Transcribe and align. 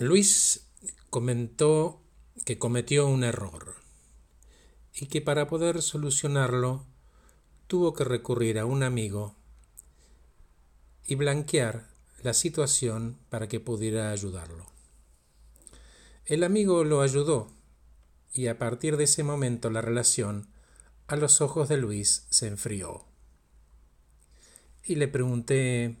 Luis 0.00 0.66
comentó 1.08 2.02
que 2.44 2.58
cometió 2.58 3.06
un 3.06 3.22
error 3.22 3.76
y 4.92 5.06
que 5.06 5.20
para 5.20 5.46
poder 5.46 5.82
solucionarlo 5.82 6.84
tuvo 7.68 7.94
que 7.94 8.02
recurrir 8.02 8.58
a 8.58 8.66
un 8.66 8.82
amigo 8.82 9.36
y 11.06 11.14
blanquear 11.14 11.88
la 12.22 12.34
situación 12.34 13.18
para 13.28 13.48
que 13.48 13.60
pudiera 13.60 14.10
ayudarlo. 14.10 14.66
El 16.24 16.42
amigo 16.42 16.82
lo 16.82 17.00
ayudó 17.00 17.52
y 18.32 18.48
a 18.48 18.58
partir 18.58 18.96
de 18.96 19.04
ese 19.04 19.22
momento 19.22 19.70
la 19.70 19.80
relación 19.80 20.48
a 21.06 21.14
los 21.14 21.40
ojos 21.40 21.68
de 21.68 21.76
Luis 21.76 22.26
se 22.30 22.48
enfrió. 22.48 23.04
Y 24.82 24.96
le 24.96 25.06
pregunté, 25.06 25.98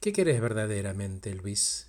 ¿qué 0.00 0.12
querés 0.12 0.40
verdaderamente, 0.40 1.34
Luis? 1.34 1.88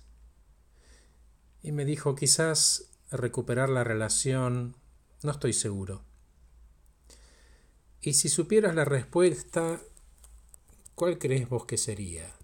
Y 1.62 1.72
me 1.72 1.84
dijo, 1.84 2.14
quizás 2.14 2.86
recuperar 3.10 3.68
la 3.68 3.84
relación, 3.84 4.76
no 5.22 5.32
estoy 5.32 5.52
seguro. 5.52 6.02
Y 8.00 8.14
si 8.14 8.28
supieras 8.28 8.74
la 8.74 8.84
respuesta, 8.84 9.80
¿cuál 10.94 11.18
crees 11.18 11.48
vos 11.48 11.66
que 11.66 11.76
sería? 11.76 12.34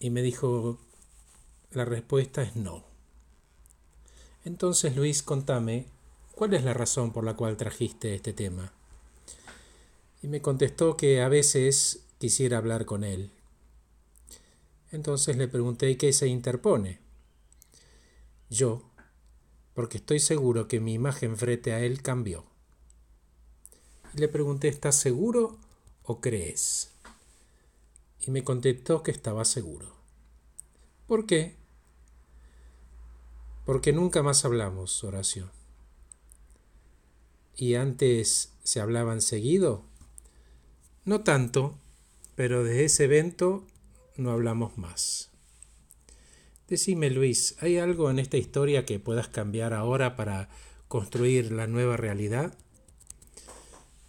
Y 0.00 0.10
me 0.10 0.22
dijo, 0.22 0.78
la 1.70 1.84
respuesta 1.84 2.42
es 2.42 2.56
no. 2.56 2.84
Entonces, 4.44 4.96
Luis, 4.96 5.22
contame, 5.22 5.86
¿cuál 6.34 6.54
es 6.54 6.64
la 6.64 6.74
razón 6.74 7.12
por 7.12 7.24
la 7.24 7.34
cual 7.34 7.56
trajiste 7.56 8.14
este 8.14 8.32
tema? 8.32 8.72
Y 10.22 10.28
me 10.28 10.40
contestó 10.40 10.96
que 10.96 11.22
a 11.22 11.28
veces 11.28 12.04
quisiera 12.18 12.58
hablar 12.58 12.84
con 12.84 13.04
él. 13.04 13.30
Entonces 14.90 15.36
le 15.36 15.48
pregunté 15.48 15.96
qué 15.96 16.12
se 16.12 16.26
interpone. 16.26 17.05
Yo, 18.48 18.90
porque 19.74 19.98
estoy 19.98 20.20
seguro 20.20 20.68
que 20.68 20.80
mi 20.80 20.94
imagen 20.94 21.36
frente 21.36 21.72
a 21.72 21.80
él 21.80 22.02
cambió. 22.02 22.44
Y 24.14 24.18
le 24.18 24.28
pregunté, 24.28 24.68
¿estás 24.68 24.96
seguro 24.96 25.58
o 26.02 26.20
crees? 26.20 26.92
Y 28.20 28.30
me 28.30 28.44
contestó 28.44 29.02
que 29.02 29.10
estaba 29.10 29.44
seguro. 29.44 29.94
¿Por 31.06 31.26
qué? 31.26 31.56
Porque 33.64 33.92
nunca 33.92 34.22
más 34.22 34.44
hablamos, 34.44 35.02
Horacio. 35.04 35.50
¿Y 37.56 37.74
antes 37.74 38.52
se 38.62 38.80
hablaban 38.80 39.20
seguido? 39.20 39.82
No 41.04 41.22
tanto, 41.22 41.78
pero 42.34 42.64
desde 42.64 42.84
ese 42.84 43.04
evento 43.04 43.64
no 44.16 44.30
hablamos 44.30 44.76
más. 44.78 45.30
Decime, 46.68 47.10
Luis, 47.10 47.56
¿hay 47.60 47.78
algo 47.78 48.10
en 48.10 48.18
esta 48.18 48.38
historia 48.38 48.84
que 48.84 48.98
puedas 48.98 49.28
cambiar 49.28 49.72
ahora 49.72 50.16
para 50.16 50.48
construir 50.88 51.52
la 51.52 51.68
nueva 51.68 51.96
realidad? 51.96 52.54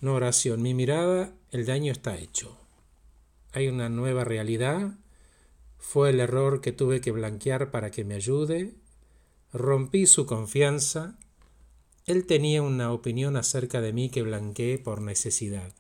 No, 0.02 0.16
Horacio, 0.16 0.55
en 0.55 0.63
mi 0.63 0.73
mirada 0.73 1.33
el 1.52 1.67
daño 1.67 1.91
está 1.91 2.17
hecho. 2.17 2.58
Hay 3.53 3.67
una 3.67 3.89
nueva 3.89 4.23
realidad. 4.23 4.97
Fue 5.78 6.09
el 6.09 6.19
error 6.19 6.59
que 6.61 6.72
tuve 6.72 7.00
que 7.00 7.11
blanquear 7.11 7.69
para 7.69 7.91
que 7.91 8.03
me 8.03 8.16
ayude. 8.16 8.73
Rompí 9.53 10.08
su 10.08 10.25
confianza. 10.25 11.16
Él 12.08 12.25
tenía 12.25 12.63
una 12.63 12.91
opinión 12.91 13.38
acerca 13.38 13.81
de 13.81 13.94
mí 13.94 14.09
que 14.09 14.23
blanqueé 14.23 14.80
por 14.80 15.02
necesidad. 15.02 15.73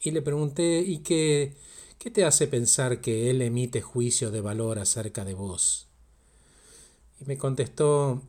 Y 0.00 0.10
le 0.10 0.22
pregunté, 0.22 0.80
¿y 0.80 0.98
qué, 0.98 1.54
qué 1.98 2.10
te 2.10 2.24
hace 2.24 2.46
pensar 2.46 3.00
que 3.00 3.30
él 3.30 3.42
emite 3.42 3.80
juicio 3.80 4.30
de 4.30 4.40
valor 4.40 4.78
acerca 4.78 5.24
de 5.24 5.34
vos? 5.34 5.88
Y 7.20 7.24
me 7.24 7.38
contestó 7.38 8.22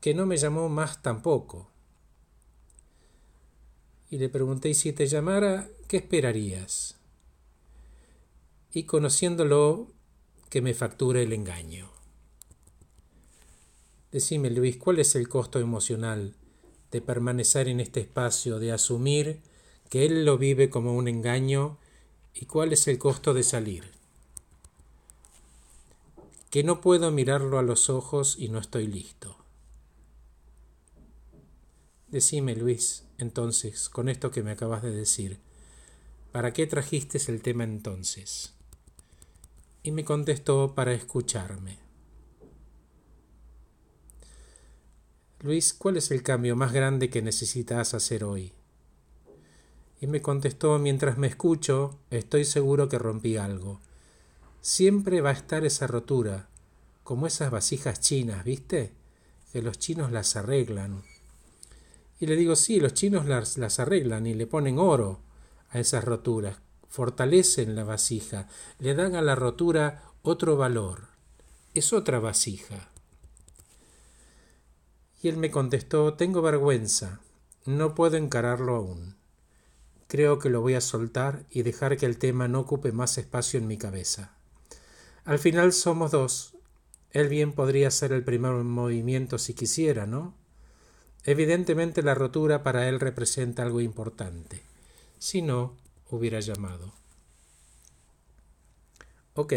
que 0.00 0.14
no 0.14 0.26
me 0.26 0.36
llamó 0.36 0.68
más 0.68 1.02
tampoco. 1.02 1.70
Y 4.10 4.18
le 4.18 4.28
pregunté, 4.28 4.68
¿y 4.68 4.74
si 4.74 4.92
te 4.92 5.06
llamara, 5.06 5.68
qué 5.88 5.98
esperarías? 5.98 6.98
Y 8.72 8.84
conociéndolo, 8.84 9.92
que 10.50 10.60
me 10.60 10.74
facture 10.74 11.22
el 11.22 11.32
engaño. 11.32 11.90
Decime, 14.10 14.50
Luis, 14.50 14.76
¿cuál 14.76 14.98
es 14.98 15.14
el 15.14 15.28
costo 15.28 15.58
emocional 15.58 16.34
de 16.90 17.00
permanecer 17.00 17.68
en 17.68 17.80
este 17.80 18.00
espacio, 18.00 18.58
de 18.58 18.72
asumir 18.72 19.40
que 19.88 20.04
él 20.04 20.26
lo 20.26 20.36
vive 20.36 20.68
como 20.68 20.94
un 20.94 21.08
engaño 21.08 21.78
y 22.34 22.46
cuál 22.46 22.72
es 22.72 22.88
el 22.88 22.98
costo 22.98 23.34
de 23.34 23.42
salir. 23.42 23.84
Que 26.50 26.64
no 26.64 26.80
puedo 26.80 27.10
mirarlo 27.10 27.58
a 27.58 27.62
los 27.62 27.88
ojos 27.90 28.36
y 28.38 28.48
no 28.48 28.58
estoy 28.58 28.86
listo. 28.86 29.36
Decime, 32.08 32.54
Luis, 32.54 33.04
entonces, 33.16 33.88
con 33.88 34.08
esto 34.08 34.30
que 34.30 34.42
me 34.42 34.50
acabas 34.50 34.82
de 34.82 34.90
decir, 34.90 35.38
¿para 36.30 36.52
qué 36.52 36.66
trajiste 36.66 37.18
el 37.28 37.40
tema 37.40 37.64
entonces? 37.64 38.52
Y 39.82 39.92
me 39.92 40.04
contestó 40.04 40.74
para 40.74 40.92
escucharme. 40.92 41.78
Luis, 45.40 45.72
¿cuál 45.72 45.96
es 45.96 46.10
el 46.10 46.22
cambio 46.22 46.54
más 46.54 46.72
grande 46.72 47.10
que 47.10 47.22
necesitas 47.22 47.94
hacer 47.94 48.24
hoy? 48.24 48.52
Y 50.02 50.08
me 50.08 50.20
contestó 50.20 50.80
mientras 50.80 51.16
me 51.16 51.28
escucho, 51.28 51.96
estoy 52.10 52.44
seguro 52.44 52.88
que 52.88 52.98
rompí 52.98 53.36
algo. 53.36 53.78
Siempre 54.60 55.20
va 55.20 55.30
a 55.30 55.34
estar 55.34 55.64
esa 55.64 55.86
rotura, 55.86 56.48
como 57.04 57.28
esas 57.28 57.52
vasijas 57.52 58.00
chinas, 58.00 58.44
¿viste? 58.44 58.90
Que 59.52 59.62
los 59.62 59.78
chinos 59.78 60.10
las 60.10 60.34
arreglan. 60.34 61.04
Y 62.18 62.26
le 62.26 62.34
digo, 62.34 62.56
sí, 62.56 62.80
los 62.80 62.94
chinos 62.94 63.26
las, 63.26 63.58
las 63.58 63.78
arreglan 63.78 64.26
y 64.26 64.34
le 64.34 64.48
ponen 64.48 64.80
oro 64.80 65.20
a 65.70 65.78
esas 65.78 66.02
roturas, 66.02 66.58
fortalecen 66.88 67.76
la 67.76 67.84
vasija, 67.84 68.48
le 68.80 68.96
dan 68.96 69.14
a 69.14 69.22
la 69.22 69.36
rotura 69.36 70.02
otro 70.22 70.56
valor. 70.56 71.10
Es 71.74 71.92
otra 71.92 72.18
vasija. 72.18 72.90
Y 75.22 75.28
él 75.28 75.36
me 75.36 75.52
contestó, 75.52 76.14
tengo 76.14 76.42
vergüenza, 76.42 77.20
no 77.66 77.94
puedo 77.94 78.16
encararlo 78.16 78.74
aún. 78.74 79.21
Creo 80.12 80.38
que 80.38 80.50
lo 80.50 80.60
voy 80.60 80.74
a 80.74 80.82
soltar 80.82 81.46
y 81.48 81.62
dejar 81.62 81.96
que 81.96 82.04
el 82.04 82.18
tema 82.18 82.46
no 82.46 82.60
ocupe 82.60 82.92
más 82.92 83.16
espacio 83.16 83.58
en 83.58 83.66
mi 83.66 83.78
cabeza. 83.78 84.36
Al 85.24 85.38
final 85.38 85.72
somos 85.72 86.10
dos. 86.10 86.54
Él 87.12 87.30
bien 87.30 87.54
podría 87.54 87.90
ser 87.90 88.12
el 88.12 88.22
primer 88.22 88.52
movimiento 88.52 89.38
si 89.38 89.54
quisiera, 89.54 90.04
¿no? 90.04 90.34
Evidentemente 91.24 92.02
la 92.02 92.14
rotura 92.14 92.62
para 92.62 92.90
él 92.90 93.00
representa 93.00 93.62
algo 93.62 93.80
importante. 93.80 94.60
Si 95.18 95.40
no, 95.40 95.78
hubiera 96.10 96.40
llamado. 96.40 96.92
Ok, 99.32 99.54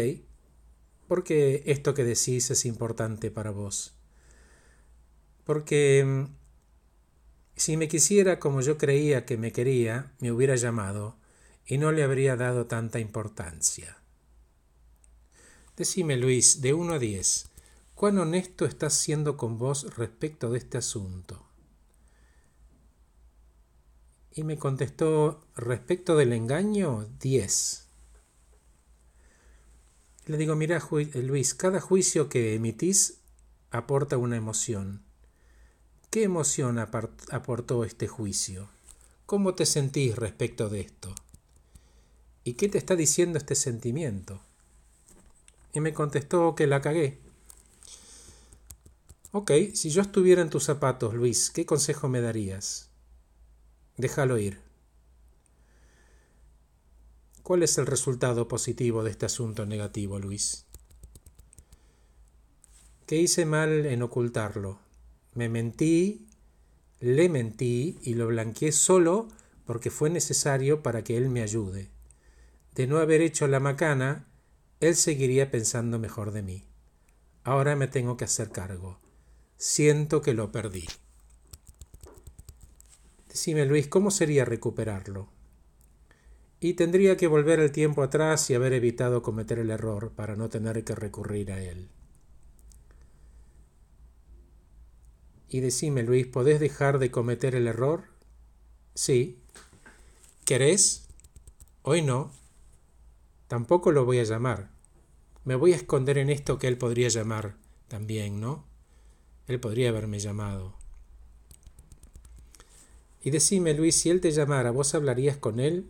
¿por 1.06 1.22
qué 1.22 1.64
esto 1.66 1.92
que 1.92 2.04
decís 2.04 2.50
es 2.50 2.64
importante 2.64 3.30
para 3.30 3.50
vos? 3.50 3.92
Porque 5.44 6.02
mm, 6.02 6.24
si 7.56 7.78
me 7.78 7.88
quisiera 7.88 8.38
como 8.38 8.60
yo 8.60 8.76
creía 8.76 9.24
que 9.24 9.38
me 9.38 9.50
quería, 9.50 10.12
me 10.20 10.30
hubiera 10.30 10.56
llamado 10.56 11.16
y 11.66 11.78
no 11.78 11.90
le 11.90 12.02
habría 12.02 12.36
dado 12.36 12.66
tanta 12.66 13.00
importancia. 13.00 13.98
Decime, 15.76 16.16
Luis, 16.16 16.60
de 16.60 16.74
uno 16.74 16.94
a 16.94 16.98
diez, 16.98 17.48
¿cuán 17.94 18.18
honesto 18.18 18.66
estás 18.66 18.92
siendo 18.92 19.38
con 19.38 19.58
vos 19.58 19.96
respecto 19.96 20.50
de 20.50 20.58
este 20.58 20.78
asunto? 20.78 21.46
Y 24.32 24.44
me 24.44 24.58
contestó, 24.58 25.46
respecto 25.56 26.14
del 26.14 26.34
engaño, 26.34 27.08
diez. 27.20 27.88
Le 30.26 30.36
digo, 30.36 30.56
mira, 30.56 30.82
Luis, 31.14 31.54
cada 31.54 31.80
juicio 31.80 32.28
que 32.28 32.54
emitís 32.54 33.20
aporta 33.70 34.18
una 34.18 34.36
emoción 34.36 35.05
¿Qué 36.10 36.22
emoción 36.22 36.78
aportó 36.78 37.84
este 37.84 38.08
juicio? 38.08 38.68
¿Cómo 39.26 39.54
te 39.54 39.66
sentís 39.66 40.16
respecto 40.16 40.68
de 40.68 40.80
esto? 40.80 41.14
¿Y 42.44 42.54
qué 42.54 42.68
te 42.68 42.78
está 42.78 42.96
diciendo 42.96 43.38
este 43.38 43.54
sentimiento? 43.54 44.40
Y 45.72 45.80
me 45.80 45.92
contestó 45.92 46.54
que 46.54 46.66
la 46.66 46.80
cagué. 46.80 47.18
Ok, 49.32 49.50
si 49.74 49.90
yo 49.90 50.00
estuviera 50.00 50.40
en 50.40 50.48
tus 50.48 50.64
zapatos, 50.64 51.12
Luis, 51.12 51.50
¿qué 51.50 51.66
consejo 51.66 52.08
me 52.08 52.20
darías? 52.20 52.88
Déjalo 53.98 54.38
ir. 54.38 54.60
¿Cuál 57.42 57.62
es 57.62 57.76
el 57.78 57.86
resultado 57.86 58.48
positivo 58.48 59.02
de 59.02 59.10
este 59.10 59.26
asunto 59.26 59.66
negativo, 59.66 60.18
Luis? 60.18 60.64
¿Qué 63.06 63.16
hice 63.16 63.44
mal 63.44 63.86
en 63.86 64.02
ocultarlo? 64.02 64.85
Me 65.36 65.50
mentí, 65.50 66.26
le 66.98 67.28
mentí 67.28 67.98
y 68.02 68.14
lo 68.14 68.26
blanqueé 68.26 68.72
solo 68.72 69.28
porque 69.66 69.90
fue 69.90 70.08
necesario 70.08 70.82
para 70.82 71.04
que 71.04 71.18
él 71.18 71.28
me 71.28 71.42
ayude. 71.42 71.90
De 72.74 72.86
no 72.86 72.96
haber 72.96 73.20
hecho 73.20 73.46
la 73.46 73.60
macana, 73.60 74.24
él 74.80 74.96
seguiría 74.96 75.50
pensando 75.50 75.98
mejor 75.98 76.32
de 76.32 76.40
mí. 76.40 76.64
Ahora 77.44 77.76
me 77.76 77.86
tengo 77.86 78.16
que 78.16 78.24
hacer 78.24 78.50
cargo. 78.50 78.98
Siento 79.58 80.22
que 80.22 80.32
lo 80.32 80.52
perdí. 80.52 80.86
Decime, 83.28 83.66
Luis, 83.66 83.88
¿cómo 83.88 84.10
sería 84.10 84.46
recuperarlo? 84.46 85.28
Y 86.60 86.74
tendría 86.74 87.18
que 87.18 87.26
volver 87.26 87.60
el 87.60 87.72
tiempo 87.72 88.02
atrás 88.02 88.48
y 88.48 88.54
haber 88.54 88.72
evitado 88.72 89.20
cometer 89.20 89.58
el 89.58 89.68
error 89.68 90.12
para 90.12 90.34
no 90.34 90.48
tener 90.48 90.82
que 90.82 90.94
recurrir 90.94 91.52
a 91.52 91.60
él. 91.62 91.90
Y 95.48 95.60
decime, 95.60 96.02
Luis, 96.02 96.26
¿podés 96.26 96.60
dejar 96.60 96.98
de 96.98 97.10
cometer 97.10 97.54
el 97.54 97.66
error? 97.66 98.04
Sí. 98.94 99.38
¿Querés? 100.44 101.06
Hoy 101.82 102.02
no. 102.02 102.32
Tampoco 103.48 103.92
lo 103.92 104.04
voy 104.04 104.18
a 104.18 104.24
llamar. 104.24 104.70
Me 105.44 105.54
voy 105.54 105.72
a 105.72 105.76
esconder 105.76 106.18
en 106.18 106.30
esto 106.30 106.58
que 106.58 106.66
él 106.66 106.78
podría 106.78 107.08
llamar 107.08 107.54
también, 107.88 108.40
¿no? 108.40 108.64
Él 109.46 109.60
podría 109.60 109.90
haberme 109.90 110.18
llamado. 110.18 110.74
Y 113.22 113.30
decime, 113.30 113.74
Luis, 113.74 113.96
si 113.96 114.10
él 114.10 114.20
te 114.20 114.32
llamara, 114.32 114.70
¿vos 114.70 114.94
hablarías 114.94 115.36
con 115.36 115.60
él? 115.60 115.86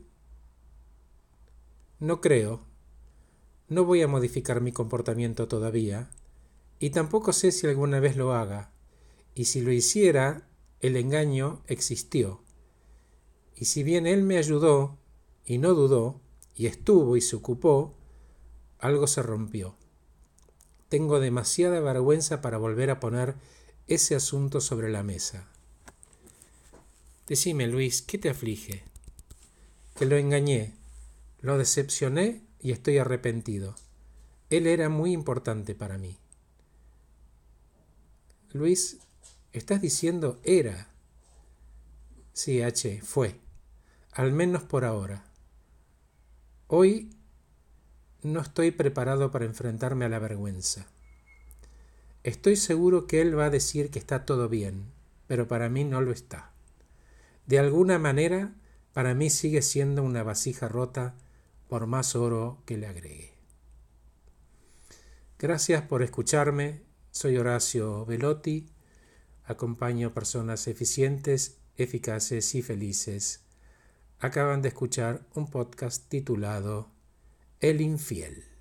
No 1.98 2.20
creo. 2.20 2.60
No 3.68 3.84
voy 3.84 4.02
a 4.02 4.08
modificar 4.08 4.60
mi 4.60 4.72
comportamiento 4.72 5.48
todavía, 5.48 6.10
y 6.78 6.90
tampoco 6.90 7.32
sé 7.32 7.52
si 7.52 7.66
alguna 7.66 8.00
vez 8.00 8.16
lo 8.16 8.34
haga, 8.34 8.70
y 9.36 9.44
si 9.44 9.60
lo 9.60 9.70
hiciera, 9.70 10.48
el 10.80 10.96
engaño 10.96 11.62
existió. 11.66 12.42
Y 13.54 13.66
si 13.66 13.82
bien 13.82 14.06
él 14.06 14.22
me 14.22 14.38
ayudó, 14.38 14.98
y 15.44 15.58
no 15.58 15.74
dudó, 15.74 16.22
y 16.54 16.66
estuvo 16.66 17.18
y 17.18 17.20
se 17.20 17.36
ocupó, 17.36 17.94
algo 18.78 19.06
se 19.06 19.22
rompió. 19.22 19.76
Tengo 20.88 21.20
demasiada 21.20 21.80
vergüenza 21.80 22.40
para 22.40 22.56
volver 22.56 22.88
a 22.88 22.98
poner 22.98 23.34
ese 23.88 24.14
asunto 24.14 24.62
sobre 24.62 24.88
la 24.88 25.02
mesa. 25.02 25.46
Decime, 27.28 27.66
Luis, 27.66 28.00
¿qué 28.00 28.16
te 28.16 28.30
aflige? 28.30 28.84
Que 29.96 30.06
lo 30.06 30.16
engañé, 30.16 30.76
lo 31.40 31.58
decepcioné 31.58 32.40
y 32.58 32.72
estoy 32.72 32.96
arrepentido. 32.96 33.74
Él 34.48 34.66
era 34.66 34.88
muy 34.88 35.12
importante 35.12 35.74
para 35.74 35.98
mí. 35.98 36.16
Luis, 38.52 38.98
estás 39.58 39.80
diciendo 39.80 40.40
era. 40.44 40.88
Sí, 42.32 42.62
H, 42.62 43.00
fue. 43.02 43.40
Al 44.12 44.32
menos 44.32 44.62
por 44.62 44.84
ahora. 44.84 45.24
Hoy 46.68 47.10
no 48.22 48.40
estoy 48.40 48.70
preparado 48.70 49.30
para 49.30 49.44
enfrentarme 49.44 50.04
a 50.04 50.08
la 50.08 50.18
vergüenza. 50.18 50.86
Estoy 52.24 52.56
seguro 52.56 53.06
que 53.06 53.20
él 53.20 53.38
va 53.38 53.46
a 53.46 53.50
decir 53.50 53.90
que 53.90 53.98
está 53.98 54.24
todo 54.24 54.48
bien, 54.48 54.92
pero 55.26 55.46
para 55.46 55.68
mí 55.68 55.84
no 55.84 56.00
lo 56.00 56.10
está. 56.10 56.50
De 57.46 57.58
alguna 57.58 57.98
manera, 57.98 58.52
para 58.92 59.14
mí 59.14 59.30
sigue 59.30 59.62
siendo 59.62 60.02
una 60.02 60.22
vasija 60.22 60.68
rota 60.68 61.14
por 61.68 61.86
más 61.86 62.16
oro 62.16 62.58
que 62.66 62.76
le 62.76 62.86
agregue. 62.86 63.32
Gracias 65.38 65.82
por 65.82 66.02
escucharme. 66.02 66.82
Soy 67.10 67.36
Horacio 67.36 68.04
Velotti. 68.06 68.66
Acompaño 69.46 70.12
personas 70.12 70.66
eficientes, 70.66 71.58
eficaces 71.76 72.54
y 72.56 72.62
felices. 72.62 73.44
Acaban 74.18 74.60
de 74.60 74.68
escuchar 74.68 75.24
un 75.34 75.48
podcast 75.48 76.08
titulado 76.08 76.90
El 77.60 77.80
infiel. 77.80 78.55